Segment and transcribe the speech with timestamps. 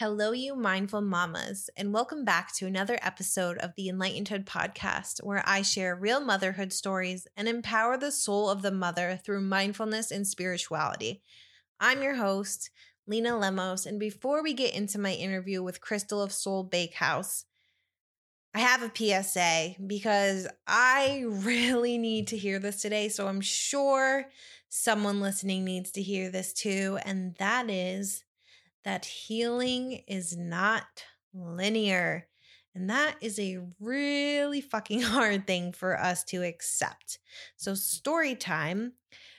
[0.00, 5.40] Hello, you mindful mamas, and welcome back to another episode of the Enlightenedhood podcast, where
[5.46, 10.26] I share real motherhood stories and empower the soul of the mother through mindfulness and
[10.26, 11.22] spirituality.
[11.78, 12.70] I'm your host,
[13.06, 17.44] Lena Lemos, and before we get into my interview with Crystal of Soul Bakehouse,
[18.52, 23.08] I have a PSA because I really need to hear this today.
[23.08, 24.26] So I'm sure
[24.68, 26.98] someone listening needs to hear this too.
[27.04, 28.24] And that is
[28.84, 32.26] that healing is not linear.
[32.74, 37.18] And that is a really fucking hard thing for us to accept.
[37.56, 38.92] So, story time.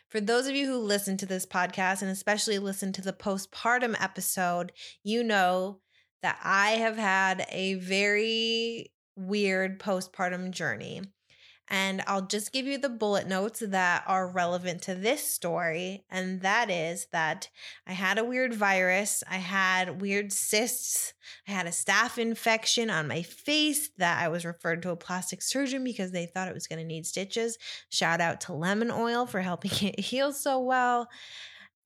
[0.10, 4.02] For those of you who listen to this podcast and especially listen to the postpartum
[4.02, 4.72] episode,
[5.04, 5.82] you know
[6.22, 11.02] that I have had a very weird postpartum journey.
[11.68, 16.06] And I'll just give you the bullet notes that are relevant to this story.
[16.12, 17.50] And that is that
[17.88, 21.14] I had a weird virus, I had weird cysts,
[21.48, 25.42] I had a staph infection on my face that I was referred to a plastic
[25.42, 27.58] surgeon because they thought it was going to need stitches.
[27.90, 31.10] Shout out to lemon oil for helping it heal so well.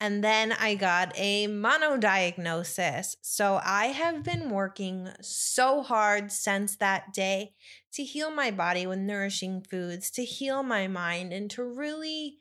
[0.02, 3.18] And then I got a mono diagnosis.
[3.22, 7.54] So I have been working so hard since that day
[7.94, 12.38] to heal my body with nourishing foods, to heal my mind, and to really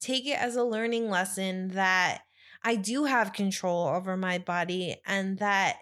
[0.00, 2.22] take it as a learning lesson that
[2.62, 5.78] I do have control over my body and that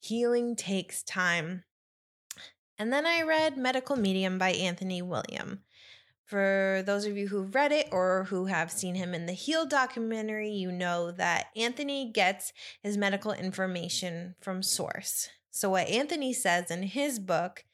[0.00, 1.64] healing takes time.
[2.78, 5.64] And then I read Medical Medium by Anthony William.
[6.28, 9.64] For those of you who've read it or who have seen him in the Heal
[9.64, 15.30] documentary, you know that Anthony gets his medical information from source.
[15.50, 17.64] So, what Anthony says in his book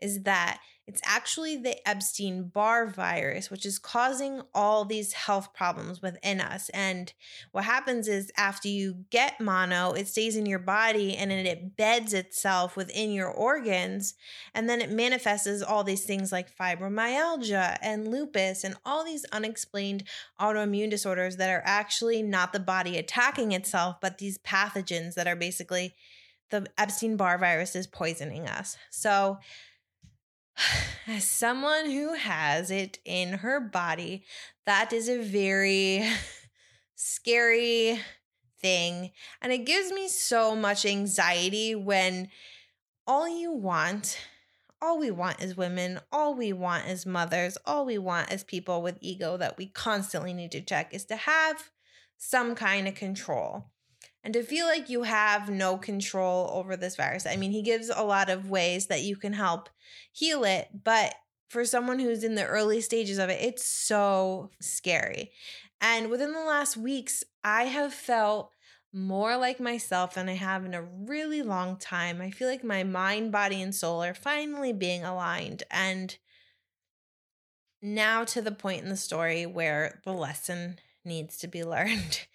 [0.00, 6.02] is that it's actually the Epstein Barr virus, which is causing all these health problems
[6.02, 6.68] within us.
[6.70, 7.10] And
[7.52, 12.12] what happens is, after you get mono, it stays in your body and it beds
[12.12, 14.14] itself within your organs.
[14.52, 20.04] And then it manifests all these things like fibromyalgia and lupus and all these unexplained
[20.38, 25.36] autoimmune disorders that are actually not the body attacking itself, but these pathogens that are
[25.36, 25.94] basically
[26.50, 28.76] the Epstein Barr virus is poisoning us.
[28.90, 29.38] So,
[31.06, 34.24] as someone who has it in her body,
[34.66, 36.04] that is a very
[36.94, 38.00] scary
[38.60, 39.10] thing.
[39.42, 42.28] And it gives me so much anxiety when
[43.06, 44.18] all you want,
[44.80, 48.80] all we want as women, all we want as mothers, all we want as people
[48.80, 51.70] with ego that we constantly need to check is to have
[52.16, 53.66] some kind of control
[54.24, 57.26] and to feel like you have no control over this virus.
[57.26, 59.68] I mean, he gives a lot of ways that you can help
[60.10, 61.14] heal it, but
[61.48, 65.30] for someone who's in the early stages of it, it's so scary.
[65.80, 68.50] And within the last weeks, I have felt
[68.94, 72.22] more like myself than I have in a really long time.
[72.22, 75.64] I feel like my mind, body, and soul are finally being aligned.
[75.70, 76.16] And
[77.82, 82.26] now to the point in the story where the lesson needs to be learned.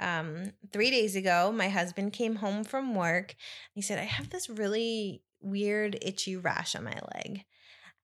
[0.00, 3.36] Um, three days ago, my husband came home from work.
[3.72, 7.44] He said, I have this really weird, itchy rash on my leg.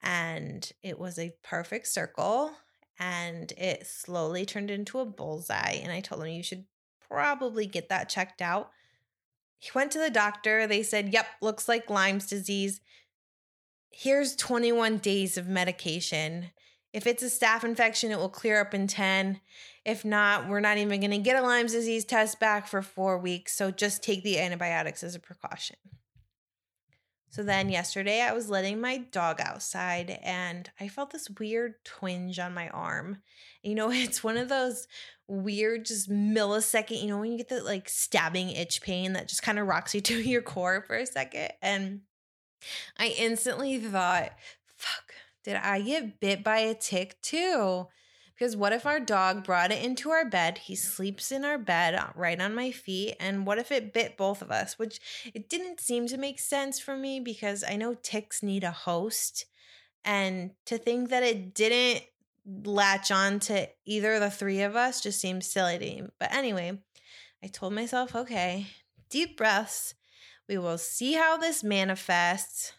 [0.03, 2.53] And it was a perfect circle
[2.99, 5.81] and it slowly turned into a bullseye.
[5.83, 6.65] And I told him, You should
[7.09, 8.71] probably get that checked out.
[9.59, 10.67] He went to the doctor.
[10.67, 12.81] They said, Yep, looks like Lyme's disease.
[13.91, 16.51] Here's 21 days of medication.
[16.93, 19.41] If it's a staph infection, it will clear up in 10.
[19.85, 23.19] If not, we're not even going to get a Lyme's disease test back for four
[23.19, 23.55] weeks.
[23.55, 25.77] So just take the antibiotics as a precaution.
[27.31, 32.41] So then yesterday, I was letting my dog outside and I felt this weird twinge
[32.41, 33.19] on my arm.
[33.63, 34.89] You know, it's one of those
[35.29, 39.43] weird, just millisecond, you know, when you get that like stabbing itch pain that just
[39.43, 41.53] kind of rocks you to your core for a second.
[41.63, 42.01] And
[42.99, 44.33] I instantly thought,
[45.45, 47.87] did I get bit by a tick too?
[48.41, 50.59] Because what if our dog brought it into our bed?
[50.59, 53.17] He sleeps in our bed uh, right on my feet.
[53.21, 54.79] And what if it bit both of us?
[54.79, 54.99] Which
[55.35, 59.45] it didn't seem to make sense for me because I know ticks need a host.
[60.07, 62.05] And to think that it didn't
[62.65, 66.03] latch on to either of the three of us just seems silly to me.
[66.19, 66.79] But anyway,
[67.45, 68.69] I told myself, okay,
[69.11, 69.95] deep breaths.
[70.49, 72.73] We will see how this manifests.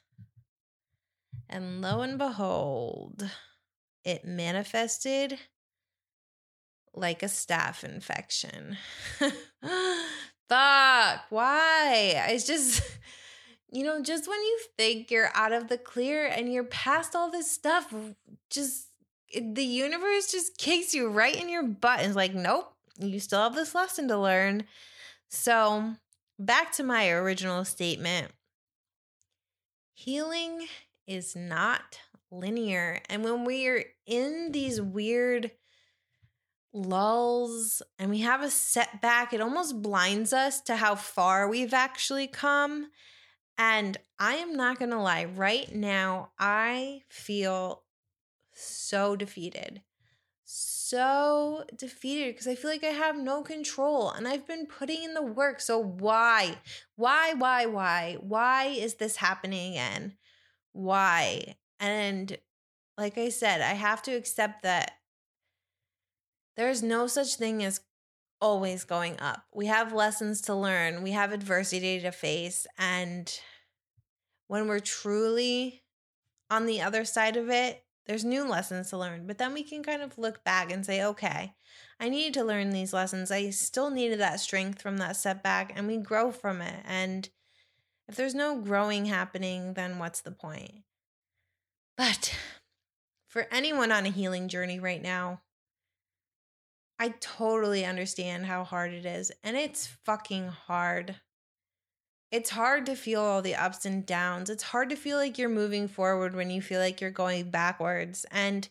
[1.51, 3.29] And lo and behold,
[4.05, 5.37] it manifested
[6.93, 8.77] like a staph infection.
[10.49, 12.25] Fuck, why?
[12.29, 12.81] It's just,
[13.71, 17.29] you know, just when you think you're out of the clear and you're past all
[17.29, 17.93] this stuff,
[18.49, 18.87] just
[19.33, 23.41] the universe just kicks you right in your butt and is like, nope, you still
[23.41, 24.63] have this lesson to learn.
[25.29, 25.95] So
[26.39, 28.31] back to my original statement
[29.93, 30.65] healing
[31.11, 31.99] is not
[32.31, 33.01] linear.
[33.09, 35.51] And when we're in these weird
[36.73, 42.27] lulls and we have a setback, it almost blinds us to how far we've actually
[42.27, 42.89] come.
[43.57, 47.83] And I am not going to lie, right now, I feel
[48.53, 49.81] so defeated.
[50.45, 55.13] So defeated because I feel like I have no control and I've been putting in
[55.13, 55.61] the work.
[55.61, 56.57] So, why?
[56.95, 58.17] Why, why, why?
[58.19, 60.15] Why is this happening again?
[60.73, 61.55] Why?
[61.79, 62.37] And
[62.97, 64.91] like I said, I have to accept that
[66.55, 67.81] there's no such thing as
[68.39, 69.43] always going up.
[69.53, 72.67] We have lessons to learn, we have adversity to face.
[72.77, 73.31] And
[74.47, 75.83] when we're truly
[76.49, 79.27] on the other side of it, there's new lessons to learn.
[79.27, 81.53] But then we can kind of look back and say, okay,
[81.99, 83.31] I needed to learn these lessons.
[83.31, 86.83] I still needed that strength from that setback, and we grow from it.
[86.85, 87.29] And
[88.07, 90.83] if there's no growing happening, then what's the point?
[91.97, 92.35] But
[93.27, 95.41] for anyone on a healing journey right now,
[96.99, 99.31] I totally understand how hard it is.
[99.43, 101.15] And it's fucking hard.
[102.31, 104.49] It's hard to feel all the ups and downs.
[104.49, 108.25] It's hard to feel like you're moving forward when you feel like you're going backwards.
[108.31, 108.69] And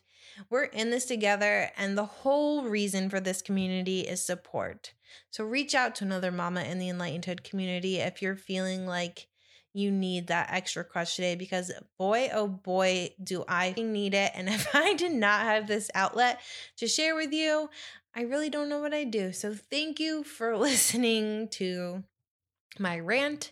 [0.49, 1.71] we're in this together.
[1.77, 4.93] And the whole reason for this community is support.
[5.29, 9.27] So reach out to another mama in the Enlightened community if you're feeling like
[9.73, 14.31] you need that extra crutch today because boy, oh boy, do I need it.
[14.35, 16.39] And if I did not have this outlet
[16.77, 17.69] to share with you,
[18.15, 19.31] I really don't know what I'd do.
[19.31, 22.03] So thank you for listening to
[22.79, 23.51] my rant.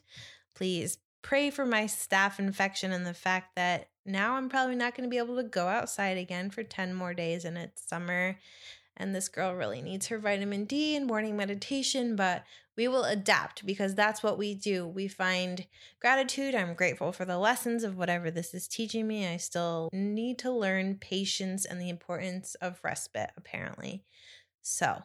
[0.55, 5.07] Please pray for my staph infection and the fact that now I'm probably not going
[5.07, 8.37] to be able to go outside again for 10 more days and it's summer
[8.99, 12.43] and this girl really needs her vitamin D and morning meditation, but
[12.75, 14.85] we will adapt because that's what we do.
[14.85, 15.65] We find
[16.01, 16.53] gratitude.
[16.53, 19.25] I'm grateful for the lessons of whatever this is teaching me.
[19.25, 24.03] I still need to learn patience and the importance of respite, apparently.
[24.61, 25.01] So,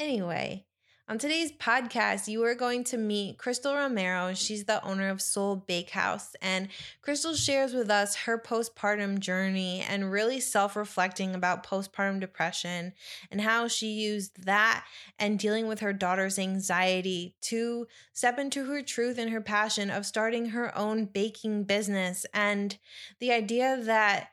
[0.00, 0.66] anyway,
[1.10, 4.32] on today's podcast, you are going to meet Crystal Romero.
[4.32, 6.36] She's the owner of Soul Bakehouse.
[6.40, 6.68] And
[7.02, 12.92] Crystal shares with us her postpartum journey and really self reflecting about postpartum depression
[13.28, 14.84] and how she used that
[15.18, 20.06] and dealing with her daughter's anxiety to step into her truth and her passion of
[20.06, 22.24] starting her own baking business.
[22.32, 22.78] And
[23.18, 24.28] the idea that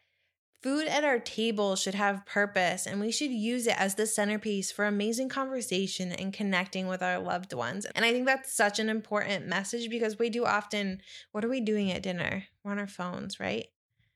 [0.64, 4.72] Food at our table should have purpose, and we should use it as the centerpiece
[4.72, 7.86] for amazing conversation and connecting with our loved ones.
[7.86, 11.02] And I think that's such an important message because we do often,
[11.32, 12.46] what are we doing at dinner?
[12.64, 13.68] We're on our phones, right?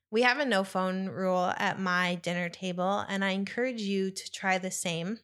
[0.09, 4.31] We have a no phone rule at my dinner table, and I encourage you to
[4.31, 5.19] try the same.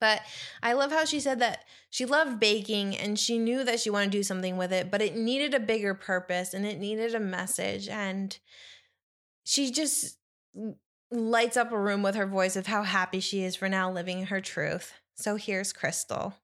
[0.00, 0.22] But
[0.62, 4.10] I love how she said that she loved baking and she knew that she wanted
[4.12, 7.20] to do something with it, but it needed a bigger purpose and it needed a
[7.20, 7.86] message.
[7.86, 8.38] And
[9.44, 10.16] she just
[11.10, 14.26] lights up a room with her voice of how happy she is for now living
[14.26, 14.92] her truth.
[15.14, 16.34] So here's Crystal.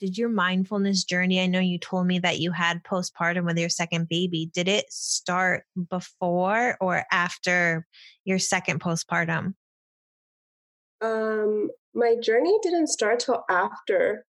[0.00, 3.68] Did your mindfulness journey, I know you told me that you had postpartum with your
[3.68, 4.50] second baby.
[4.52, 7.86] Did it start before or after
[8.24, 9.54] your second postpartum?
[11.00, 14.26] Um, my journey didn't start till after.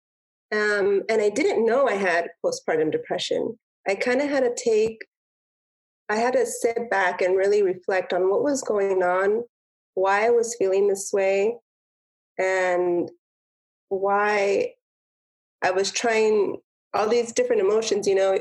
[0.52, 3.58] Um, and I didn't know I had postpartum depression.
[3.86, 5.04] I kind of had to take
[6.08, 9.44] I had to sit back and really reflect on what was going on,
[9.94, 11.56] why I was feeling this way,
[12.38, 13.10] and
[13.88, 14.74] why
[15.62, 16.58] I was trying
[16.94, 18.06] all these different emotions.
[18.06, 18.38] You know,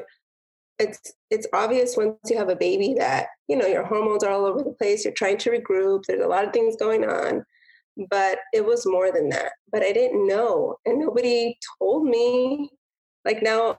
[0.79, 4.45] it's it's obvious once you have a baby that you know your hormones are all
[4.45, 5.03] over the place.
[5.03, 6.05] You're trying to regroup.
[6.05, 7.43] There's a lot of things going on,
[8.09, 9.51] but it was more than that.
[9.71, 12.69] But I didn't know, and nobody told me.
[13.25, 13.77] Like now,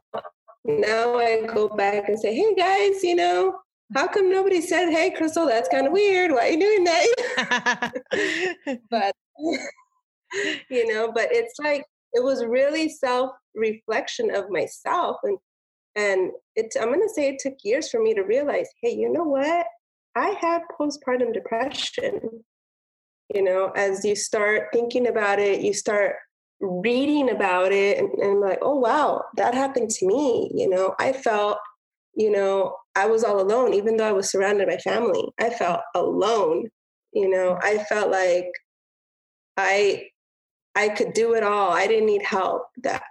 [0.67, 3.59] now I go back and say, "Hey guys, you know,
[3.95, 6.31] how come nobody said, hey, Crystal, that's kind of weird.
[6.31, 7.93] Why are you doing that?
[8.91, 9.15] but,
[10.71, 15.17] you know, but it's like, it was really self reflection of myself.
[15.23, 15.39] And,
[15.97, 19.11] and it's, I'm going to say it took years for me to realize, hey, you
[19.11, 19.67] know what?
[20.15, 22.21] I have postpartum depression.
[23.35, 26.17] You know, as you start thinking about it, you start
[26.61, 30.51] reading about it and, and like, oh, wow, that happened to me.
[30.55, 31.59] You know, I felt
[32.19, 35.25] you know, I was all alone, even though I was surrounded by family.
[35.39, 36.69] I felt alone.
[37.13, 38.51] You know, I felt like
[39.57, 40.09] I
[40.75, 41.71] I could do it all.
[41.71, 42.63] I didn't need help.
[42.83, 43.03] That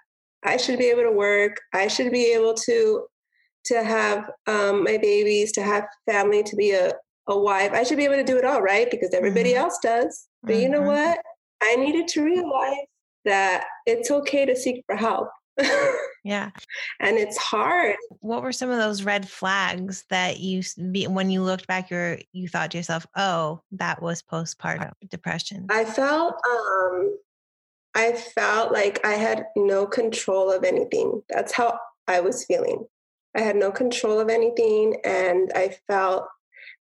[0.44, 1.56] I should be able to work.
[1.74, 3.06] I should be able to
[3.68, 6.92] to have um, my babies, to have family, to be a,
[7.28, 7.72] a wife.
[7.74, 8.92] I should be able to do it all, right?
[8.92, 9.64] Because everybody mm-hmm.
[9.64, 10.28] else does.
[10.44, 10.62] But mm-hmm.
[10.64, 11.14] you know mm-hmm.
[11.14, 11.20] what?
[11.64, 12.88] I needed to realize
[13.24, 15.30] that it's okay to seek for help.
[16.24, 16.52] yeah.
[17.00, 17.96] And it's hard.
[18.20, 20.62] What were some of those red flags that you,
[21.10, 25.68] when you looked back, you you thought to yourself, oh, that was postpartum depression?
[25.70, 27.18] I felt, um,
[27.96, 31.22] I felt like I had no control of anything.
[31.30, 32.86] That's how I was feeling.
[33.36, 34.98] I had no control of anything.
[35.04, 36.28] And I felt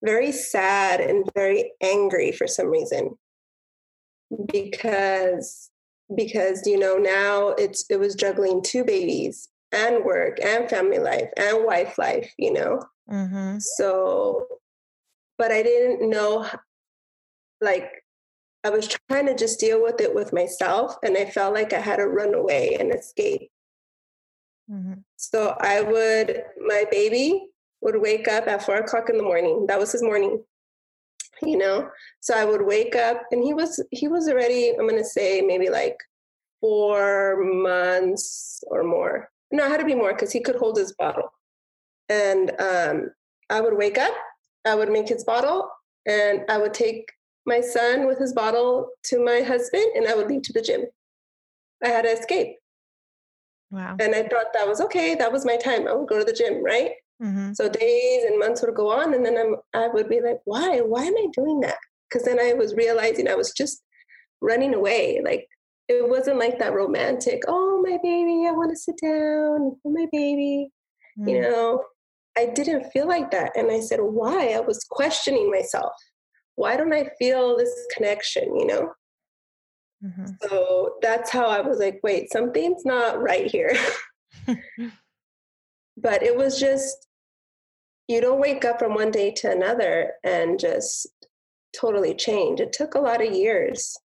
[0.05, 3.17] very sad and very angry for some reason
[4.53, 5.71] because
[6.15, 11.29] because you know now it's it was juggling two babies and work and family life
[11.37, 13.59] and wife life you know mm-hmm.
[13.59, 14.47] so
[15.39, 16.47] but i didn't know
[17.61, 17.91] like
[18.63, 21.81] i was trying to just deal with it with myself and i felt like i
[21.81, 23.51] had to run away and escape
[24.71, 24.95] mm-hmm.
[25.17, 27.47] so i would my baby
[27.81, 30.43] would wake up at four o'clock in the morning that was his morning
[31.43, 31.89] you know?
[32.21, 35.41] So i would wake up and he was he was already i'm going to say
[35.41, 35.97] maybe like
[36.61, 39.31] four months or more.
[39.53, 41.31] No it had to be more because he could hold his bottle.
[42.09, 43.11] And um,
[43.51, 44.15] i would wake up
[44.65, 45.69] i would make his bottle
[46.07, 47.13] and i would take
[47.47, 50.83] my son with his bottle to my husband and i would leave to the gym.
[51.85, 52.57] I had to escape.
[53.71, 53.97] Wow.
[54.01, 55.87] And i thought that was okay that was my time.
[55.89, 56.93] I would go to the gym right
[57.23, 57.55] Mm-hmm.
[57.55, 60.81] So days and months would go on, and then I'm, I would be like, why?
[60.81, 61.79] Why am I doing that?
[62.09, 63.83] Because then I was realizing I was just
[64.41, 65.21] running away.
[65.25, 65.49] Like
[65.89, 70.07] it wasn't like that romantic, oh, my baby, I want to sit down, for my
[70.13, 70.69] baby.
[71.19, 71.29] Mm-hmm.
[71.29, 71.43] You mm.
[71.43, 71.85] know,
[72.37, 73.53] I didn't feel like that.
[73.57, 74.49] And I said, why?
[74.49, 75.93] I was questioning myself.
[76.57, 78.93] Why don't I feel this connection, you know?
[80.05, 80.27] Mm-hmm.
[80.43, 83.77] So that's how I was like, wait, something's not right here.
[85.97, 87.07] but it was just
[88.09, 91.09] you don't wake up from one day to another and just
[91.79, 92.61] totally change.
[92.61, 93.99] It took a lot of years.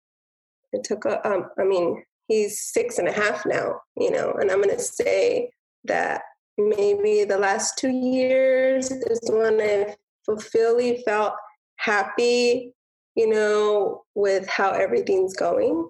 [0.73, 4.50] It took a, um, i mean he's six and a half now you know and
[4.50, 5.50] i'm going to say
[5.85, 6.23] that
[6.56, 9.94] maybe the last two years is when i
[10.52, 11.32] fully felt
[11.76, 12.73] happy
[13.16, 15.88] you know with how everything's going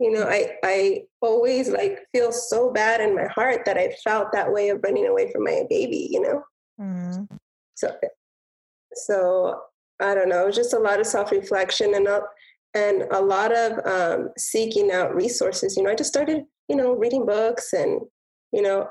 [0.00, 4.32] you know i i always like feel so bad in my heart that i felt
[4.32, 6.42] that way of running away from my baby you know
[6.80, 7.28] mm.
[7.74, 7.94] so
[8.94, 9.60] so
[10.00, 12.22] i don't know it was just a lot of self-reflection and a,
[12.74, 16.94] and a lot of um, seeking out resources you know i just started you know
[16.94, 18.00] reading books and
[18.52, 18.88] you know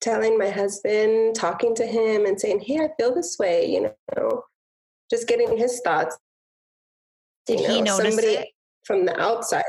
[0.00, 4.42] telling my husband talking to him and saying hey i feel this way you know
[5.10, 6.16] just getting his thoughts
[7.46, 8.48] did you know, he notice somebody it?
[8.84, 9.64] from the outside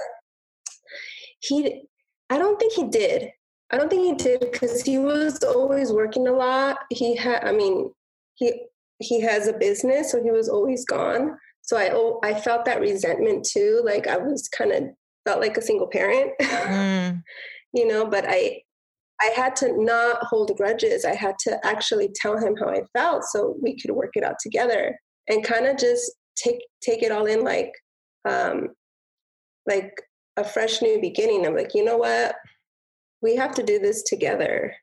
[1.48, 1.84] he
[2.30, 3.30] i don't think he did.
[3.72, 6.78] I don't think he did because he was always working a lot.
[6.92, 7.92] He had i mean
[8.36, 8.68] he
[9.00, 11.38] he has a business so he was always gone.
[11.62, 14.84] So i oh, i felt that resentment too like i was kind of
[15.26, 16.32] felt like a single parent.
[16.42, 17.24] Mm.
[17.74, 18.62] you know but i
[19.22, 21.06] i had to not hold grudges.
[21.06, 24.38] I had to actually tell him how i felt so we could work it out
[24.40, 24.98] together
[25.28, 27.72] and kind of just take take it all in like
[28.28, 28.70] um
[29.68, 29.92] like
[30.38, 31.46] a fresh new beginning.
[31.46, 32.36] I'm like, you know what?
[33.22, 34.76] We have to do this together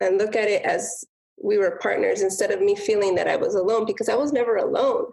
[0.00, 1.04] and look at it as
[1.42, 4.56] we were partners instead of me feeling that I was alone because I was never
[4.56, 5.06] alone.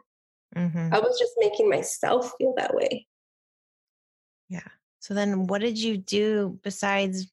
[0.56, 0.94] Mm-hmm.
[0.94, 3.08] I was just making myself feel that way.
[4.50, 4.68] Yeah.
[5.00, 7.28] So then what did you do besides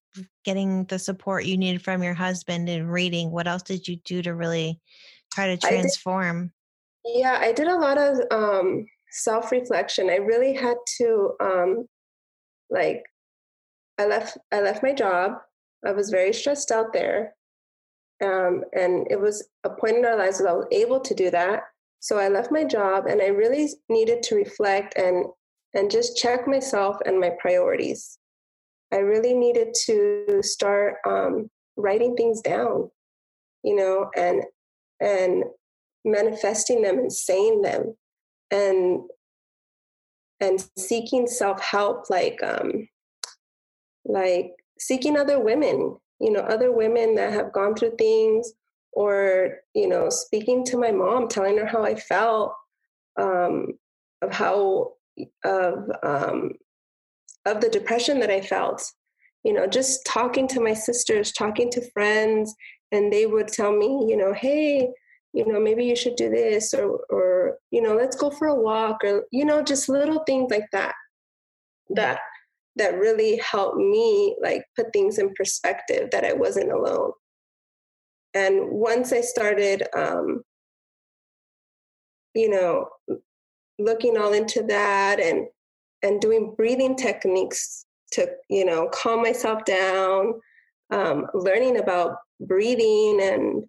[0.45, 3.31] getting the support you needed from your husband and reading?
[3.31, 4.81] What else did you do to really
[5.33, 6.51] try to transform?
[7.07, 10.11] I did, yeah, I did a lot of um, self reflection.
[10.11, 11.87] I really had to um,
[12.71, 13.05] like
[13.99, 15.33] i left i left my job.
[15.85, 17.35] I was very stressed out there.
[18.23, 21.31] Um, and it was a point in our lives that i was able to do
[21.31, 21.63] that.
[22.01, 25.27] So i left my job and i really needed to reflect and
[25.75, 28.19] and just check myself and my priorities.
[28.93, 32.91] I really needed to start um, writing things down
[33.63, 34.43] you know and
[35.01, 35.45] and
[36.05, 37.97] manifesting them and saying them.
[38.51, 39.03] And
[40.41, 42.89] and seeking self-help like um
[44.05, 48.53] like seeking other women you know other women that have gone through things
[48.93, 52.53] or you know speaking to my mom telling her how i felt
[53.19, 53.67] um
[54.23, 54.93] of how
[55.45, 56.53] of um
[57.47, 58.83] of the depression that i felt.
[59.45, 62.55] You know just talking to my sisters talking to friends
[62.93, 64.91] and they would tell me you know hey
[65.33, 68.55] you know maybe you should do this or or you know let's go for a
[68.55, 70.95] walk or you know just little things like that.
[71.91, 72.21] That
[72.77, 77.13] that really helped me like put things in perspective that i wasn't alone.
[78.35, 80.43] And once i started um
[82.35, 82.87] you know
[83.79, 85.47] looking all into that and
[86.03, 90.35] and doing breathing techniques to you know calm myself down
[90.91, 93.65] um, learning about breathing and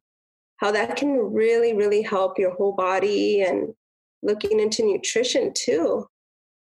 [0.62, 3.74] how that can really, really help your whole body and
[4.22, 6.06] looking into nutrition too.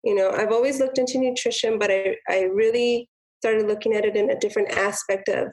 [0.04, 3.10] You know, I've always looked into nutrition, but I, I really
[3.42, 5.52] started looking at it in a different aspect of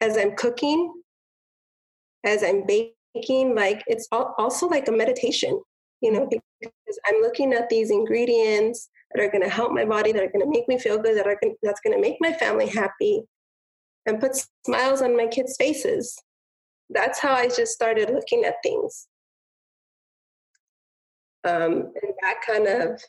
[0.00, 0.92] as I'm cooking,
[2.24, 5.60] as I'm baking, like it's also like a meditation,
[6.00, 10.10] you know, because I'm looking at these ingredients that are going to help my body,
[10.10, 12.16] that are going to make me feel good, that are gonna, that's going to make
[12.20, 13.22] my family happy,
[14.06, 16.18] and put smiles on my kids' faces.
[16.90, 19.06] That's how I just started looking at things.
[21.44, 23.02] Um, and that kind of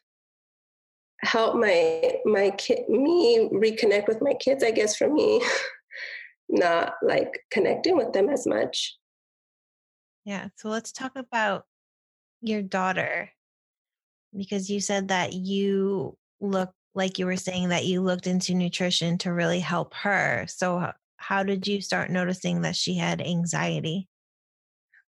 [1.22, 4.64] helped my my kid me reconnect with my kids.
[4.64, 5.42] I guess for me,
[6.50, 8.96] not like connecting with them as much.
[10.26, 10.50] Yeah.
[10.56, 11.66] So let's talk about
[12.42, 13.30] your daughter
[14.36, 19.18] because you said that you look like you were saying that you looked into nutrition
[19.20, 20.46] to really help her.
[20.48, 20.94] So
[21.28, 24.08] how did you start noticing that she had anxiety?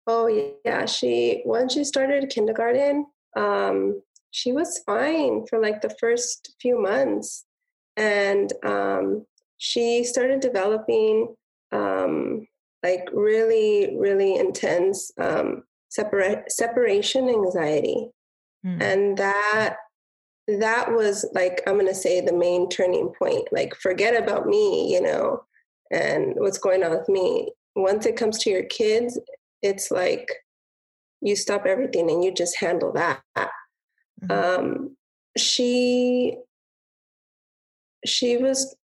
[0.07, 0.27] Oh
[0.63, 6.81] yeah, she when she started kindergarten, um, she was fine for like the first few
[6.81, 7.45] months,
[7.97, 9.25] and um,
[9.57, 11.35] she started developing
[11.71, 12.47] um,
[12.83, 18.11] like really, really intense um, separa- separation anxiety,
[18.65, 18.81] mm.
[18.81, 19.77] and that
[20.47, 23.49] that was like I'm gonna say the main turning point.
[23.51, 25.43] Like forget about me, you know,
[25.95, 27.51] and what's going on with me.
[27.75, 29.19] Once it comes to your kids,
[29.61, 30.29] it's like
[31.21, 33.21] you stop everything and you just handle that.
[33.35, 34.31] Mm-hmm.
[34.31, 34.97] Um,
[35.37, 36.37] she
[38.05, 38.75] she was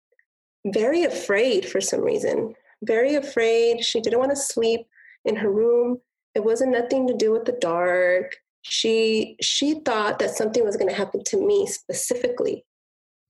[0.65, 2.55] very afraid for some reason.
[2.83, 3.83] Very afraid.
[3.83, 4.87] She didn't want to sleep
[5.25, 5.99] in her room.
[6.33, 8.35] It wasn't nothing to do with the dark.
[8.63, 12.65] She she thought that something was going to happen to me specifically.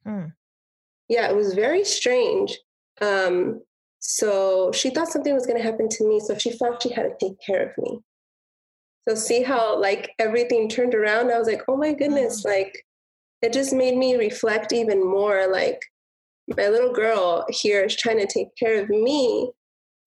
[0.05, 0.33] Mm.
[1.09, 2.57] Yeah, it was very strange.
[3.01, 3.61] Um,
[4.01, 6.19] so she thought something was going to happen to me.
[6.19, 7.99] So she thought she had to take care of me.
[9.07, 11.31] So see how like everything turned around.
[11.31, 12.49] I was like, oh my goodness, mm.
[12.49, 12.83] like
[13.43, 15.47] it just made me reflect even more.
[15.51, 15.79] Like
[16.57, 19.51] my little girl here is trying to take care of me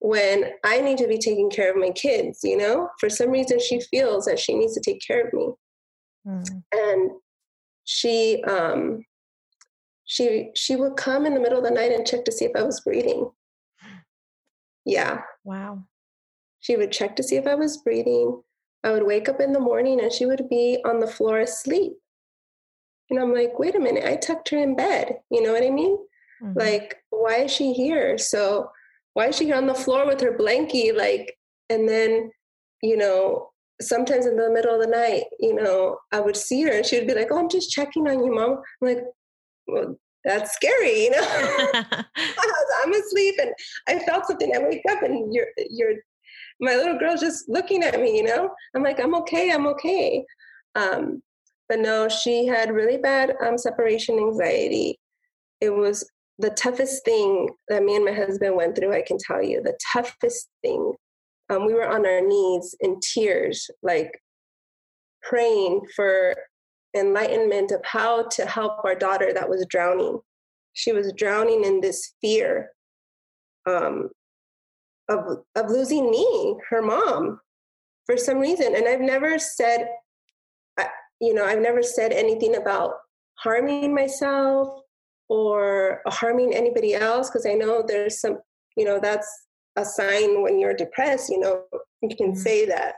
[0.00, 2.88] when I need to be taking care of my kids, you know?
[2.98, 5.50] For some reason she feels that she needs to take care of me.
[6.26, 6.62] Mm.
[6.72, 7.10] And
[7.84, 9.04] she um
[10.04, 12.52] she she would come in the middle of the night and check to see if
[12.56, 13.30] I was breathing.
[14.84, 15.22] Yeah.
[15.44, 15.84] Wow.
[16.60, 18.42] She would check to see if I was breathing.
[18.82, 21.92] I would wake up in the morning and she would be on the floor asleep.
[23.10, 25.16] And I'm like, wait a minute, I tucked her in bed.
[25.30, 25.96] You know what I mean?
[26.42, 26.58] Mm-hmm.
[26.58, 28.18] Like, why is she here?
[28.18, 28.70] So,
[29.12, 30.94] why is she on the floor with her blankie?
[30.94, 31.36] Like,
[31.70, 32.30] and then,
[32.82, 36.72] you know, sometimes in the middle of the night, you know, I would see her
[36.72, 38.62] and she would be like, oh, I'm just checking on you, mom.
[38.82, 39.04] I'm like,
[39.66, 41.70] well, that's scary, you know.
[42.84, 43.52] I'm asleep and
[43.88, 44.52] I felt something.
[44.54, 45.94] I wake up and you're you're
[46.60, 48.50] my little girl's just looking at me, you know.
[48.74, 50.24] I'm like, I'm okay, I'm okay.
[50.74, 51.22] Um,
[51.68, 54.98] but no, she had really bad um, separation anxiety.
[55.60, 56.08] It was
[56.38, 58.92] the toughest thing that me and my husband went through.
[58.92, 60.94] I can tell you, the toughest thing.
[61.50, 64.10] Um, we were on our knees in tears, like
[65.22, 66.34] praying for
[66.94, 70.20] enlightenment of how to help our daughter that was drowning.
[70.72, 72.70] She was drowning in this fear
[73.66, 74.10] um,
[75.08, 77.40] of of losing me, her mom,
[78.06, 78.74] for some reason.
[78.74, 79.88] And I've never said,
[81.20, 82.94] you know, I've never said anything about
[83.36, 84.80] harming myself
[85.28, 88.38] or harming anybody else because I know there's some,
[88.76, 89.28] you know, that's
[89.76, 91.30] a sign when you're depressed.
[91.30, 91.62] You know,
[92.02, 92.40] you can mm-hmm.
[92.40, 92.96] say that,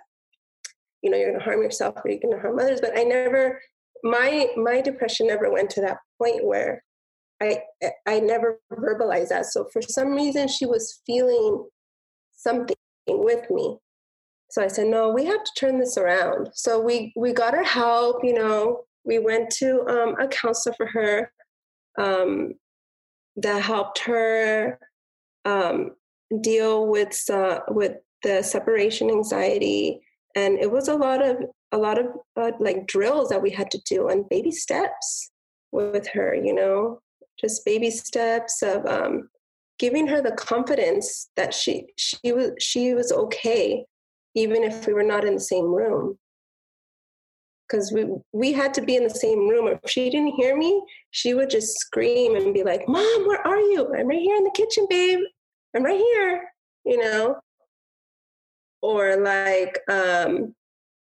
[1.03, 2.81] you know, you're going to harm yourself or you're going to harm others.
[2.81, 3.61] But I never
[4.03, 6.83] my my depression never went to that point where
[7.43, 7.61] I
[8.07, 9.47] I never verbalized that.
[9.47, 11.67] So for some reason she was feeling
[12.35, 12.77] something
[13.09, 13.79] with me.
[14.51, 16.51] So I said, no, we have to turn this around.
[16.55, 20.87] So we we got her help, you know, we went to um, a counselor for
[20.87, 21.33] her
[21.99, 22.55] um,
[23.37, 24.79] that helped her
[25.45, 25.93] um,
[26.41, 30.01] deal with uh, with the separation anxiety,
[30.37, 31.39] and it was a lot of
[31.73, 35.33] a lot of uh, like drills that we had to do and baby steps
[35.73, 37.01] with her you know?
[37.41, 39.29] Just baby steps of um,
[39.79, 43.85] giving her the confidence that she she was she was okay
[44.35, 46.19] even if we were not in the same room.
[47.67, 49.67] Because we we had to be in the same room.
[49.69, 53.61] If she didn't hear me she would just scream and be like mom where are
[53.61, 53.93] you?
[53.95, 55.21] I'm right here in the kitchen babe.
[55.75, 56.45] I'm right here
[56.85, 57.37] you know
[58.87, 60.55] or like um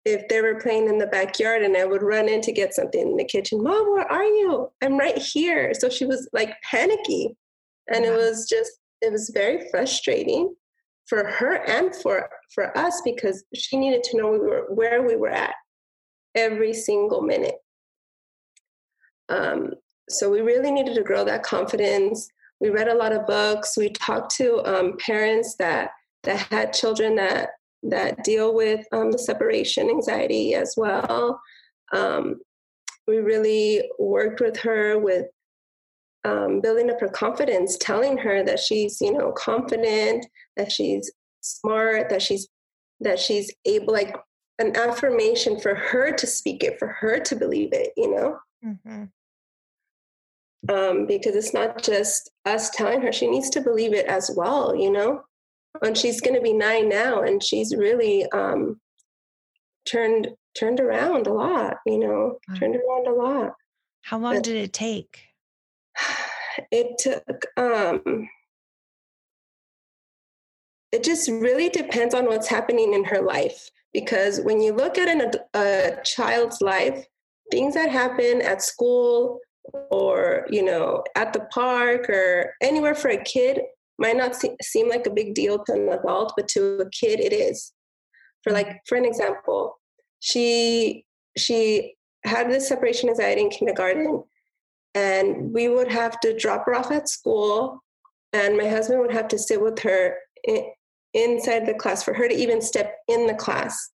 [0.04, 3.00] if they were playing in the backyard and I would run in to get something
[3.00, 4.72] in the kitchen, Mom, where are you?
[4.82, 5.74] I'm right here.
[5.76, 7.38] So she was like panicky.
[7.94, 10.56] And it was just it was very frustrating
[11.08, 15.16] for her and for for us because she needed to know we were where we
[15.16, 15.54] were at
[16.36, 17.56] every single minute.
[19.30, 19.74] Um,
[20.10, 22.28] so we really needed to grow that confidence.
[22.60, 23.78] We read a lot of books.
[23.78, 25.92] We talked to um, parents that
[26.24, 27.50] that had children that
[27.84, 31.42] that deal with um, the separation anxiety as well.
[31.94, 32.40] Um,
[33.08, 35.26] we really worked with her with
[36.24, 42.10] um, building up her confidence, telling her that she's you know confident, that she's smart,
[42.10, 42.48] that she's
[43.00, 44.16] that she's able like
[44.60, 48.38] an affirmation for her to speak it, for her to believe it, you know.
[48.64, 49.06] Mm-hmm.
[50.70, 54.76] Um, because it's not just us telling her; she needs to believe it as well,
[54.76, 55.24] you know
[55.82, 58.80] and she's going to be nine now and she's really um,
[59.86, 62.56] turned turned around a lot you know wow.
[62.56, 63.54] turned around a lot
[64.02, 65.24] how long but did it take
[66.72, 68.28] it took um
[70.92, 75.08] it just really depends on what's happening in her life because when you look at
[75.08, 77.06] an, a child's life
[77.50, 79.40] things that happen at school
[79.90, 83.62] or you know at the park or anywhere for a kid
[84.02, 87.20] might not se- seem like a big deal to an adult, but to a kid
[87.20, 87.72] it is.
[88.44, 89.80] For like, for an example,
[90.20, 91.06] she
[91.38, 94.24] she had this separation anxiety in kindergarten,
[94.96, 97.84] and we would have to drop her off at school,
[98.34, 100.66] and my husband would have to sit with her in,
[101.14, 103.92] inside the class for her to even step in the class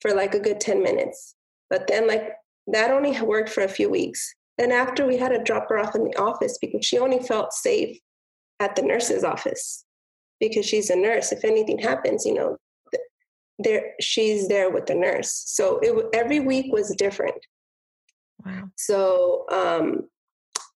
[0.00, 1.36] for like a good 10 minutes.
[1.70, 2.32] But then like
[2.66, 4.34] that only worked for a few weeks.
[4.58, 7.52] Then after we had to drop her off in the office because she only felt
[7.52, 7.98] safe
[8.64, 9.84] at the nurse's office
[10.40, 11.32] because she's a nurse.
[11.32, 12.56] If anything happens, you know,
[13.58, 15.30] there she's there with the nurse.
[15.46, 17.40] So it every week was different.
[18.44, 18.70] Wow.
[18.76, 20.08] So um,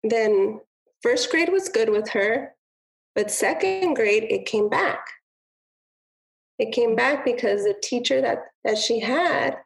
[0.05, 0.61] then
[1.03, 2.55] first grade was good with her,
[3.15, 5.01] but second grade it came back.
[6.59, 9.57] It came back because the teacher that that she had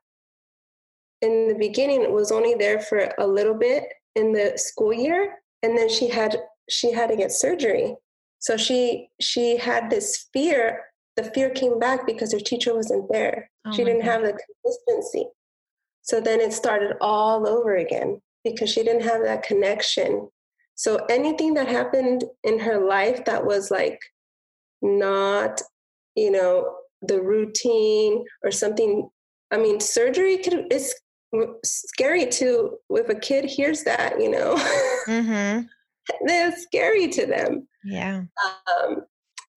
[1.20, 3.84] in the beginning was only there for a little bit
[4.16, 6.36] in the school year, and then she had
[6.68, 7.94] she had to get surgery.
[8.42, 10.82] So she she had this fear.
[11.16, 13.48] The fear came back because her teacher wasn't there.
[13.64, 14.10] Oh she didn't God.
[14.10, 15.28] have the consistency.
[16.02, 20.28] So then it started all over again because she didn't have that connection.
[20.74, 24.00] So anything that happened in her life that was like
[24.82, 25.62] not,
[26.16, 29.08] you know, the routine or something.
[29.52, 30.94] I mean, surgery could is
[31.64, 34.56] scary too if a kid hears that, you know.
[35.06, 35.66] Mm-hmm.
[36.22, 37.68] It's scary to them.
[37.84, 38.22] Yeah.
[38.66, 39.02] Um,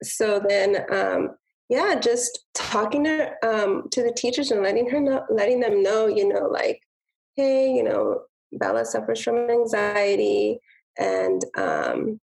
[0.04, 1.36] so then, um,
[1.70, 6.08] yeah, just talking to um, to the teachers and letting her know, letting them know,
[6.08, 6.80] you know, like,
[7.36, 8.22] hey, you know,
[8.54, 10.60] Bella suffers from anxiety,
[11.00, 12.20] and um,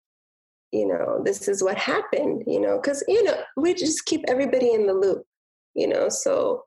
[0.72, 4.74] you know, this is what happened, you know, because you know, we just keep everybody
[4.74, 5.24] in the loop,
[5.74, 6.64] you know, so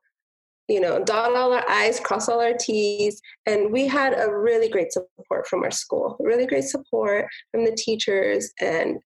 [0.67, 3.21] you know, dot all our I's, cross all our T's.
[3.45, 7.75] And we had a really great support from our school, really great support from the
[7.75, 8.51] teachers.
[8.61, 8.99] And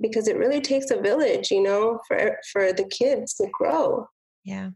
[0.00, 4.06] because it really takes a village, you know, for for the kids to grow.
[4.44, 4.70] Yeah.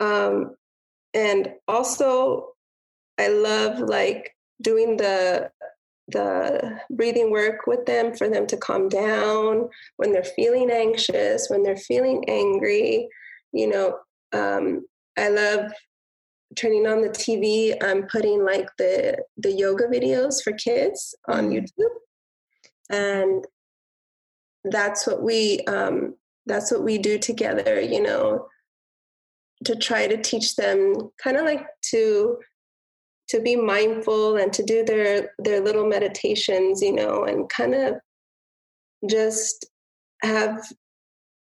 [0.00, 0.54] Um,
[1.14, 2.52] and also
[3.18, 5.50] I love like doing the
[6.10, 11.62] the breathing work with them for them to calm down when they're feeling anxious, when
[11.62, 13.08] they're feeling angry,
[13.52, 13.98] you know,
[14.32, 14.86] um,
[15.18, 15.72] I love
[16.56, 17.76] turning on the TV.
[17.82, 21.60] I'm putting like the the yoga videos for kids on mm.
[21.60, 21.94] YouTube,
[22.90, 23.44] and
[24.64, 26.14] that's what we um,
[26.46, 27.80] that's what we do together.
[27.80, 28.46] You know,
[29.64, 32.38] to try to teach them kind of like to
[33.28, 36.80] to be mindful and to do their their little meditations.
[36.80, 37.96] You know, and kind of
[39.08, 39.66] just
[40.22, 40.60] have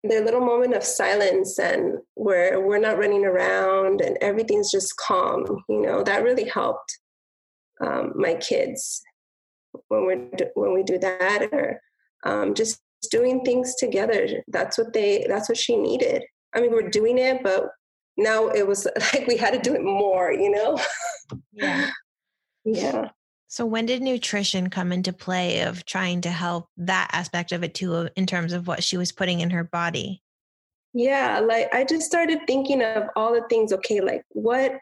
[0.09, 5.45] their little moment of silence and where we're not running around and everything's just calm
[5.69, 6.99] you know that really helped
[7.81, 9.03] um, my kids
[9.89, 11.81] when we when we do that or
[12.25, 14.27] um, just doing things together.
[14.49, 16.25] That's what they that's what she needed.
[16.55, 17.69] I mean we're doing it but
[18.17, 20.79] now it was like we had to do it more you know?
[21.53, 21.91] Yeah.
[22.65, 23.09] Yeah
[23.49, 27.75] so, when did nutrition come into play of trying to help that aspect of it
[27.75, 30.23] too, in terms of what she was putting in her body?
[30.93, 33.73] Yeah, like I just started thinking of all the things.
[33.73, 34.73] Okay, like what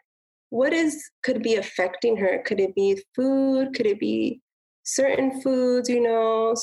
[0.49, 2.41] what is could be affecting her?
[2.45, 3.75] Could it be food?
[3.75, 4.41] Could it be
[4.83, 5.87] certain foods?
[5.87, 6.55] You know.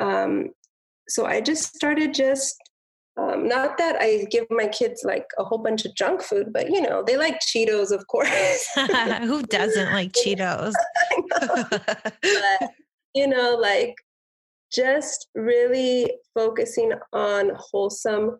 [0.00, 0.50] Um,
[1.08, 2.56] so I just started just
[3.18, 6.70] um, not that I give my kids like a whole bunch of junk food, but
[6.70, 8.68] you know, they like Cheetos, of course.
[8.76, 10.72] Who doesn't like Cheetos?
[11.40, 12.70] But,
[13.14, 13.94] you know, like
[14.72, 18.38] just really focusing on wholesome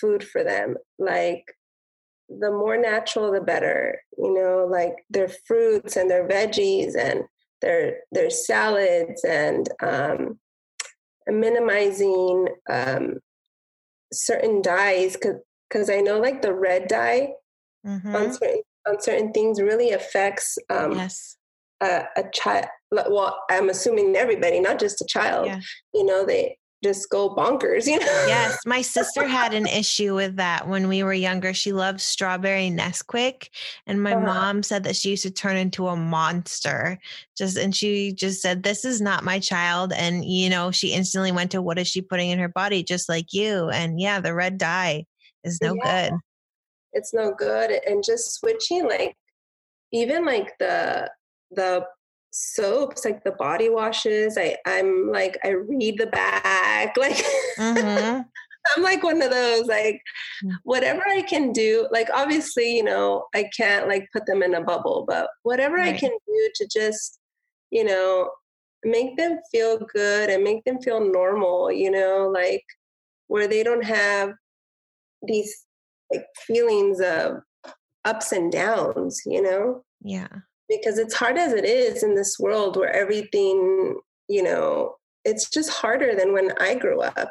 [0.00, 1.44] food for them like
[2.28, 7.22] the more natural the better you know like their fruits and their veggies and
[7.60, 10.38] their their salads and um,
[11.26, 13.14] minimizing um,
[14.12, 17.30] certain dyes because I know like the red dye
[17.86, 18.14] mm-hmm.
[18.14, 21.36] on certain on certain things really affects um, yes
[21.80, 22.66] a, a child.
[22.90, 25.46] Well, I'm assuming everybody, not just a child.
[25.46, 25.60] Yeah.
[25.92, 28.24] You know, they just go bonkers, you know?
[28.28, 28.58] Yes.
[28.66, 31.54] My sister had an issue with that when we were younger.
[31.54, 33.48] She loved strawberry Nesquik.
[33.86, 34.26] And my uh-huh.
[34.26, 36.98] mom said that she used to turn into a monster.
[37.36, 39.92] Just and she just said, This is not my child.
[39.92, 43.08] And you know, she instantly went to what is she putting in her body, just
[43.08, 43.70] like you.
[43.70, 45.06] And yeah, the red dye
[45.42, 46.10] is no yeah.
[46.10, 46.18] good.
[46.92, 47.80] It's no good.
[47.86, 49.16] And just switching like
[49.90, 51.10] even like the
[51.50, 51.84] the
[52.30, 57.24] soaps like the body washes i i'm like i read the back like
[57.56, 58.22] mm-hmm.
[58.76, 60.02] i'm like one of those like
[60.44, 60.50] mm.
[60.64, 64.64] whatever i can do like obviously you know i can't like put them in a
[64.64, 65.94] bubble but whatever right.
[65.94, 67.20] i can do to just
[67.70, 68.28] you know
[68.82, 72.64] make them feel good and make them feel normal you know like
[73.28, 74.32] where they don't have
[75.26, 75.66] these
[76.12, 77.36] like feelings of
[78.04, 80.26] ups and downs you know yeah
[80.68, 83.98] because it's hard as it is in this world where everything,
[84.28, 87.30] you know, it's just harder than when I grew up.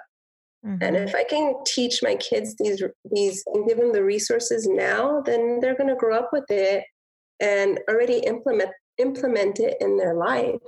[0.65, 0.77] Mm-hmm.
[0.81, 5.21] And if I can teach my kids these these and give them the resources now,
[5.21, 6.85] then they're going to grow up with it
[7.39, 10.61] and already implement implement it in their life.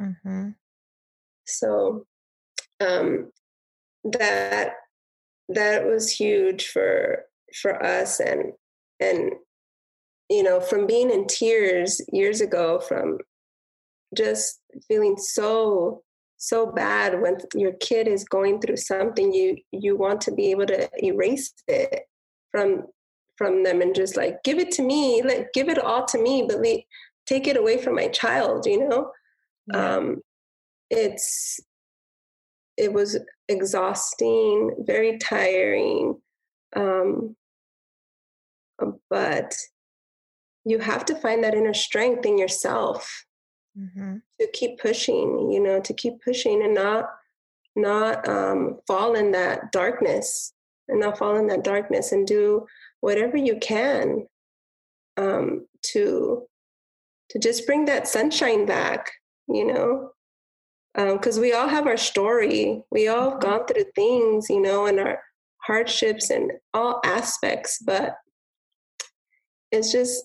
[0.00, 0.50] Mm-hmm.
[1.44, 2.06] So
[2.80, 3.30] um,
[4.04, 4.72] that
[5.48, 7.24] that was huge for
[7.60, 8.52] for us and
[9.00, 9.32] and
[10.32, 13.18] you know, from being in tears years ago, from
[14.16, 16.02] just feeling so
[16.36, 20.66] so bad when your kid is going through something you you want to be able
[20.66, 22.00] to erase it
[22.50, 22.82] from
[23.36, 26.44] from them and just like give it to me like give it all to me
[26.46, 26.82] but le-
[27.26, 29.10] take it away from my child you know
[29.72, 29.96] yeah.
[29.96, 30.20] um
[30.90, 31.60] it's
[32.76, 33.18] it was
[33.48, 36.20] exhausting very tiring
[36.74, 37.36] um
[39.08, 39.54] but
[40.64, 43.26] you have to find that inner strength in yourself
[43.78, 44.16] mm-hmm.
[44.40, 47.10] to keep pushing you know to keep pushing and not
[47.74, 50.52] not um, fall in that darkness
[50.88, 52.66] and not fall in that darkness and do
[53.00, 54.26] whatever you can
[55.16, 56.46] um, to
[57.30, 59.10] to just bring that sunshine back
[59.48, 60.10] you know
[60.94, 63.50] because um, we all have our story we all have mm-hmm.
[63.50, 65.20] gone through things you know and our
[65.58, 68.16] hardships and all aspects but
[69.70, 70.24] it's just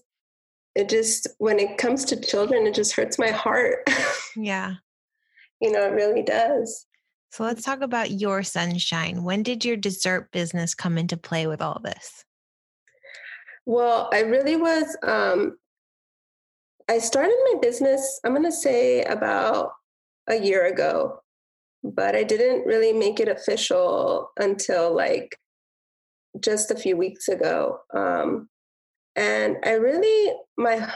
[0.77, 3.79] it just when it comes to children it just hurts my heart.
[4.39, 4.75] Yeah.
[5.59, 6.85] You know it really does.
[7.31, 9.23] So let's talk about your sunshine.
[9.23, 12.23] When did your dessert business come into play with all this?
[13.65, 15.57] Well i really was um
[16.87, 19.71] i started my business i'm going to say about
[20.29, 21.19] a year ago
[21.83, 25.37] but i didn't really make it official until like
[26.39, 27.79] just a few weeks ago.
[27.93, 28.49] Um
[29.17, 30.89] and i really my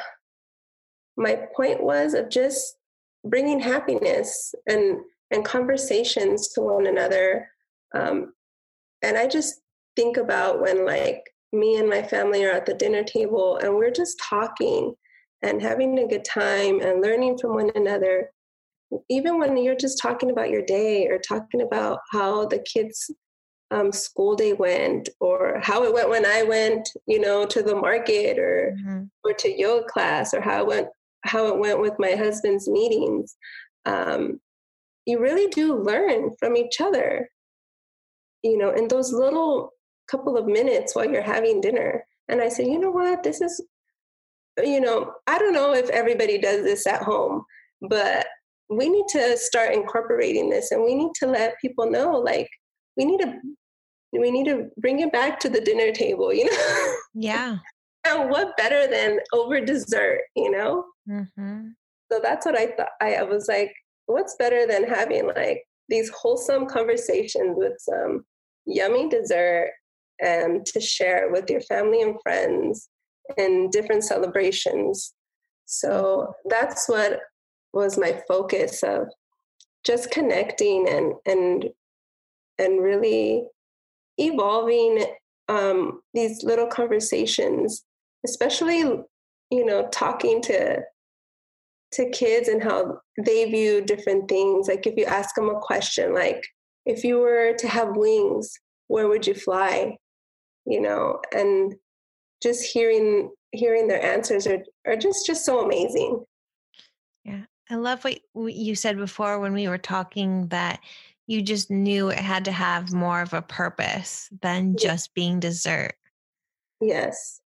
[1.18, 2.78] my point was of just
[3.26, 7.48] bringing happiness and and conversations to one another.
[7.94, 8.34] Um,
[9.02, 9.62] and i just
[9.96, 13.92] think about when like me and my family are at the dinner table and we're
[13.92, 14.94] just talking
[15.42, 18.32] and having a good time and learning from one another.
[19.10, 23.10] Even when you're just talking about your day or talking about how the kids
[23.72, 27.76] um, school day went or how it went when I went, you know, to the
[27.76, 29.04] market or mm-hmm.
[29.24, 30.88] or to yoga class or how it went
[31.24, 33.36] how it went with my husband's meetings.
[33.86, 34.40] Um,
[35.06, 37.30] you really do learn from each other,
[38.44, 39.72] you know, in those little
[40.10, 42.04] couple of minutes while you're having dinner.
[42.28, 43.64] And I said, you know what, this is,
[44.62, 47.44] you know, I don't know if everybody does this at home,
[47.82, 48.28] but
[48.70, 52.48] we need to start incorporating this and we need to let people know like
[52.98, 53.34] we need to
[54.12, 56.94] we need to bring it back to the dinner table, you know?
[57.14, 57.58] Yeah.
[58.06, 60.86] and what better than over dessert, you know?
[61.10, 61.70] Mm-hmm.
[62.12, 62.90] So that's what I thought.
[63.00, 63.74] I, was like,
[64.06, 68.26] what's better than having like these wholesome conversations with some
[68.66, 69.72] yummy dessert
[70.22, 72.90] and to share with your family and friends
[73.38, 75.14] in different celebrations.
[75.66, 77.22] So that's what
[77.74, 79.08] was my focus of
[79.86, 81.70] just connecting and and
[82.60, 83.46] and really
[84.22, 85.06] evolving
[85.48, 87.84] um, these little conversations,
[88.26, 90.82] especially, you know, talking to
[91.94, 94.70] to kids and how they view different things.
[94.70, 96.42] Like if you ask them a question, like
[96.86, 98.58] if you were to have wings,
[98.88, 99.98] where would you fly?
[100.66, 101.76] You know, and
[102.42, 106.24] just hearing hearing their answers are are just just so amazing.
[107.26, 107.42] Yeah.
[107.70, 110.82] I love what you said before when we were talking that
[111.32, 115.94] you just knew it had to have more of a purpose than just being dessert.
[116.82, 117.40] Yes.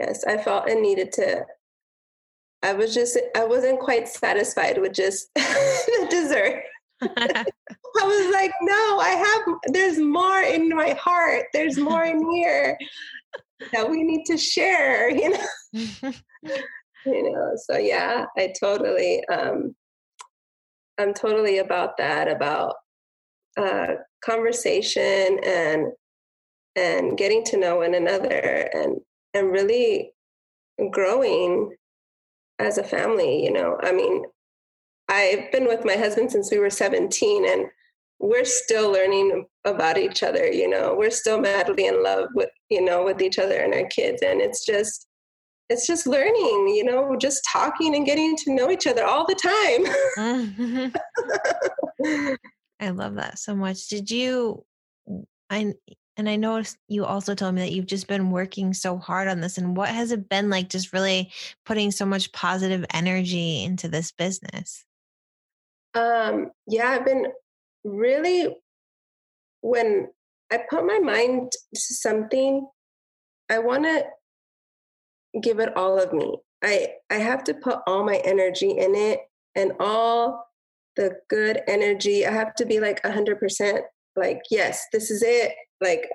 [0.00, 0.24] Yes.
[0.24, 1.44] I felt I needed to
[2.62, 6.62] I was just I wasn't quite satisfied with just the dessert.
[7.02, 7.44] I
[8.02, 11.46] was like, no, I have there's more in my heart.
[11.52, 12.76] There's more in here
[13.72, 16.12] that we need to share, you know.
[17.06, 19.74] you know, so yeah, I totally um
[20.98, 22.74] I'm totally about that, about
[23.56, 25.92] uh conversation and
[26.76, 29.00] and getting to know one another and
[29.34, 30.12] and really
[30.90, 31.74] growing
[32.58, 33.78] as a family, you know.
[33.82, 34.24] I mean,
[35.08, 37.66] I've been with my husband since we were 17 and
[38.18, 40.94] we're still learning about each other, you know.
[40.96, 44.40] We're still madly in love with, you know, with each other and our kids and
[44.40, 45.06] it's just
[45.68, 49.36] it's just learning, you know, just talking and getting to know each other all the
[50.16, 50.78] time.
[52.80, 53.88] I love that so much.
[53.88, 54.64] Did you
[55.50, 55.74] I
[56.16, 59.40] and I noticed you also told me that you've just been working so hard on
[59.40, 59.56] this.
[59.56, 61.32] And what has it been like just really
[61.64, 64.84] putting so much positive energy into this business?
[65.94, 67.28] Um, yeah, I've been
[67.84, 68.54] really,
[69.62, 70.08] when
[70.52, 72.68] I put my mind to something,
[73.48, 74.04] I want to
[75.40, 76.36] give it all of me.
[76.62, 79.20] I, I have to put all my energy in it
[79.54, 80.49] and all
[80.96, 82.26] the good energy.
[82.26, 83.80] I have to be like 100%
[84.16, 86.08] like, yes, this is it like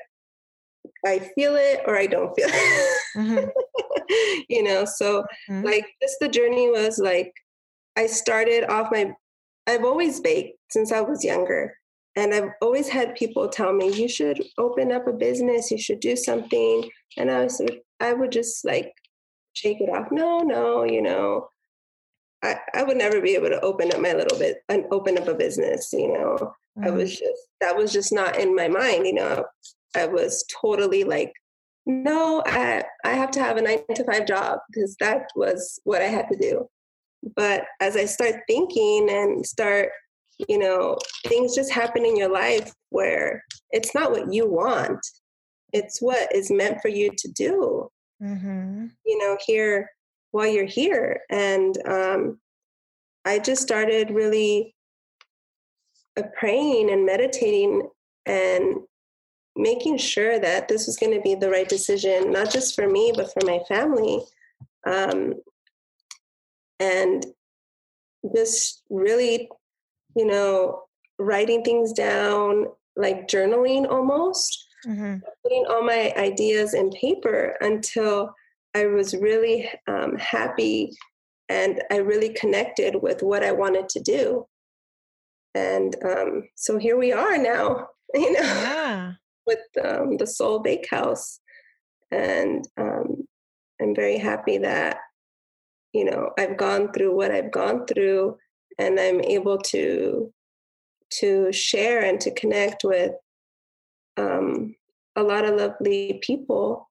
[1.06, 3.00] I feel it or I don't feel it.
[3.18, 4.44] Mm-hmm.
[4.50, 5.64] you know, so mm-hmm.
[5.66, 7.34] like just the journey was like
[7.96, 9.14] I started off my
[9.68, 11.76] I've always baked since I was younger.
[12.18, 16.00] And I've always had people tell me, you should open up a business, you should
[16.00, 16.90] do something.
[17.18, 17.62] And I was
[18.00, 18.94] I would just like
[19.54, 20.08] shake it off.
[20.12, 21.50] No, no, you know,
[22.46, 25.28] I, I would never be able to open up my little bit and open up
[25.28, 26.54] a business, you know.
[26.78, 26.88] Mm-hmm.
[26.88, 29.46] I was just that was just not in my mind, you know.
[29.96, 31.34] I was totally like,
[31.86, 36.02] no, I I have to have a nine to five job because that was what
[36.02, 36.68] I had to do.
[37.36, 39.90] But as I start thinking and start,
[40.48, 45.00] you know, things just happen in your life where it's not what you want,
[45.74, 47.90] it's what is meant for you to do.
[48.22, 48.88] Mm-hmm.
[49.06, 49.90] You know, here
[50.36, 52.40] while you're here, and um,
[53.24, 54.76] I just started really
[56.18, 57.88] uh, praying and meditating
[58.26, 58.76] and
[59.56, 63.14] making sure that this was going to be the right decision, not just for me,
[63.16, 64.20] but for my family.
[64.86, 65.36] Um,
[66.82, 67.26] and
[68.36, 69.50] just really,
[70.18, 70.84] you know,
[71.18, 72.66] writing things down,
[72.98, 75.20] like journaling almost, mm-hmm.
[75.44, 78.36] putting all my ideas in paper until
[78.76, 80.92] I was really um, happy
[81.50, 84.46] and I really connected with what I wanted to do.
[85.54, 89.14] And um, so here we are now you know yeah.
[89.48, 91.40] with um, the soul bakehouse.
[92.12, 93.26] And um,
[93.82, 94.98] i'm very happy that
[95.94, 98.38] you know i've gone through what i've gone through
[98.78, 100.32] and i'm able to
[101.12, 103.12] to share and to connect with
[104.18, 104.76] um,
[105.16, 106.90] a lot of lovely people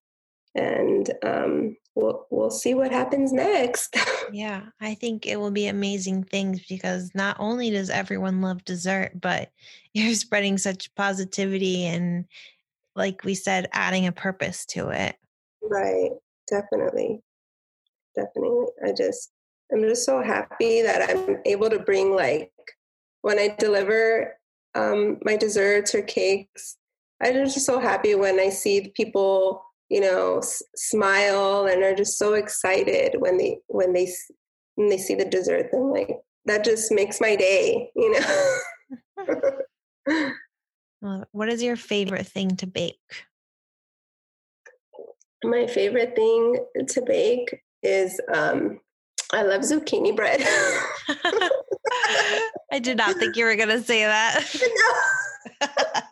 [0.54, 3.96] and um, we'll we'll see what happens next.
[4.32, 9.12] yeah, I think it will be amazing things because not only does everyone love dessert,
[9.20, 9.50] but
[9.94, 12.26] you're spreading such positivity and
[12.96, 15.16] like we said adding a purpose to it.
[15.62, 16.10] Right.
[16.48, 17.20] Definitely.
[18.14, 18.66] Definitely.
[18.84, 19.32] I just
[19.72, 22.52] I'm just so happy that I'm able to bring like
[23.22, 24.38] when I deliver
[24.74, 26.76] um, my desserts or cakes,
[27.22, 32.18] I'm just so happy when I see people you know s- smile and are just
[32.18, 34.08] so excited when they when they
[34.76, 36.10] when they see the dessert and like
[36.46, 38.50] that just makes my day you know?
[41.32, 42.96] What is your favorite thing to bake?
[45.44, 48.80] My favorite thing to bake is um
[49.34, 50.40] i love zucchini bread.
[52.72, 54.44] I did not think you were going to say that.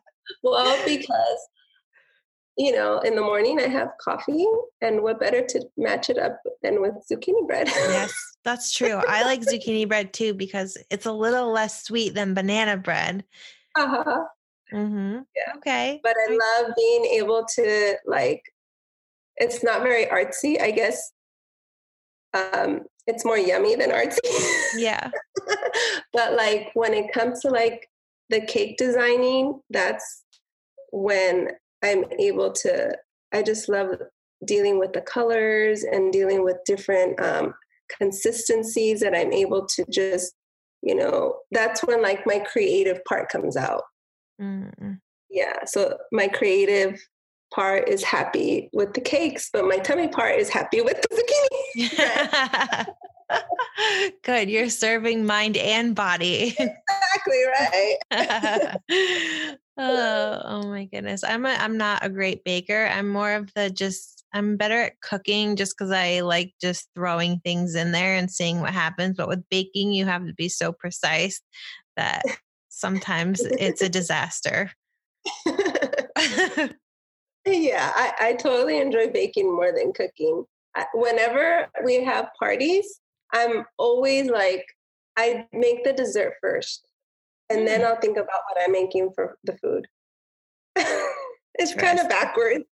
[0.44, 1.48] Well because
[2.56, 4.46] you know, in the morning I have coffee,
[4.80, 7.68] and what better to match it up than with zucchini bread?
[7.68, 8.12] yes,
[8.44, 9.00] that's true.
[9.08, 13.24] I like zucchini bread too because it's a little less sweet than banana bread.
[13.76, 14.24] Uh huh.
[14.72, 15.20] Mm-hmm.
[15.36, 15.56] Yeah.
[15.56, 16.00] Okay.
[16.02, 18.42] But I love being able to like.
[19.36, 21.12] It's not very artsy, I guess.
[22.34, 24.18] um, it's more yummy than artsy.
[24.76, 25.10] Yeah.
[26.12, 27.88] but like when it comes to like
[28.28, 30.24] the cake designing, that's
[30.92, 31.48] when
[31.82, 32.96] I'm able to,
[33.32, 33.88] I just love
[34.44, 37.54] dealing with the colors and dealing with different um,
[37.98, 40.34] consistencies that I'm able to just,
[40.82, 43.82] you know, that's when like my creative part comes out.
[44.40, 44.98] Mm.
[45.30, 45.64] Yeah.
[45.66, 47.00] So my creative
[47.54, 51.08] part is happy with the cakes, but my tummy part is happy with the
[51.78, 52.86] zucchini.
[54.24, 54.50] Good.
[54.50, 56.56] You're serving mind and body.
[57.14, 57.42] Exactly
[58.10, 59.56] right.
[59.78, 61.24] oh, oh my goodness.
[61.24, 62.86] I'm a, I'm not a great baker.
[62.86, 67.40] I'm more of the just I'm better at cooking just because I like just throwing
[67.40, 69.16] things in there and seeing what happens.
[69.16, 71.40] But with baking, you have to be so precise
[71.96, 72.22] that
[72.68, 74.70] sometimes it's a disaster.
[77.46, 80.44] yeah, I, I totally enjoy baking more than cooking.
[80.94, 83.00] Whenever we have parties,
[83.32, 84.66] I'm always like,
[85.16, 86.86] I make the dessert first,
[87.52, 87.84] and then mm.
[87.84, 89.86] I'll think about what I'm making for the food.
[91.54, 92.64] it's kind of backwards.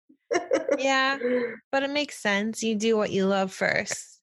[0.79, 1.18] yeah,
[1.72, 2.62] but it makes sense.
[2.62, 4.20] You do what you love first.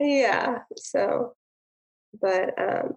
[0.00, 0.58] Yeah.
[0.76, 1.34] So,
[2.20, 2.96] but um,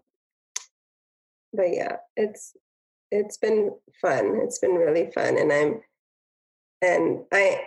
[1.53, 2.55] but yeah, it's
[3.11, 4.39] it's been fun.
[4.43, 5.81] It's been really fun, and I'm
[6.81, 7.61] and I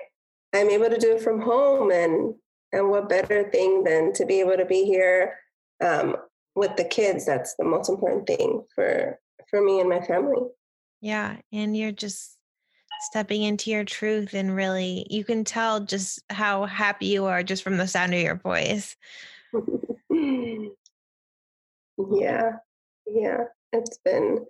[0.55, 2.35] I'm able to do it from home, and
[2.73, 5.37] and what better thing than to be able to be here
[5.85, 6.17] um,
[6.55, 7.25] with the kids?
[7.25, 9.19] That's the most important thing for
[9.51, 10.49] for me and my family.
[11.01, 12.39] Yeah, and you're just
[13.01, 17.63] stepping into your truth and really you can tell just how happy you are just
[17.63, 18.97] from the sound of your voice.
[20.13, 20.73] yeah.
[23.07, 23.45] Yeah.
[23.73, 24.45] It's been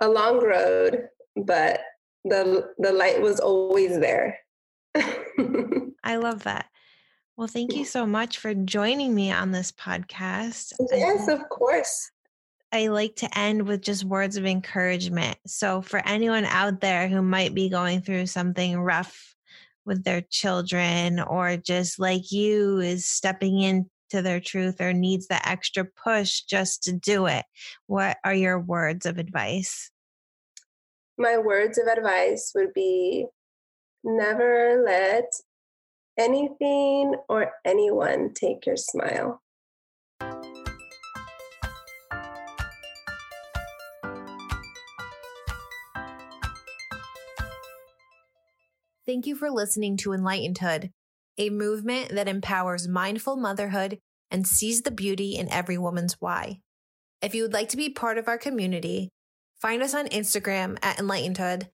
[0.00, 1.80] a long road, but
[2.24, 4.38] the the light was always there.
[4.94, 6.66] I love that.
[7.36, 10.72] Well, thank you so much for joining me on this podcast.
[10.90, 12.10] Yes, of course.
[12.70, 15.38] I like to end with just words of encouragement.
[15.46, 19.34] So, for anyone out there who might be going through something rough
[19.86, 25.46] with their children, or just like you is stepping into their truth or needs that
[25.46, 27.46] extra push just to do it,
[27.86, 29.90] what are your words of advice?
[31.16, 33.26] My words of advice would be
[34.04, 35.32] never let
[36.18, 39.40] anything or anyone take your smile.
[49.08, 50.90] Thank you for listening to Enlightenedhood,
[51.38, 53.98] a movement that empowers mindful motherhood
[54.30, 56.60] and sees the beauty in every woman's why.
[57.22, 59.08] If you would like to be part of our community,
[59.62, 61.68] find us on Instagram at Enlightenedhood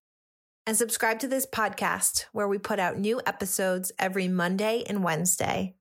[0.64, 5.74] and subscribe to this podcast where we put out new episodes every Monday and Wednesday.